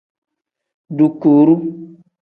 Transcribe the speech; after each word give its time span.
Dukuru. 0.97 1.55